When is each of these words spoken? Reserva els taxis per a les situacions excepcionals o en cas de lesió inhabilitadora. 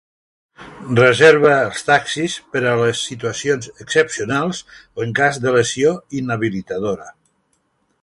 Reserva 0.99 1.51
els 1.65 1.83
taxis 1.89 2.37
per 2.55 2.63
a 2.71 2.73
les 2.81 3.03
situacions 3.11 3.69
excepcionals 3.87 4.65
o 4.75 5.07
en 5.09 5.17
cas 5.23 5.41
de 5.45 5.57
lesió 5.61 5.97
inhabilitadora. 6.23 7.17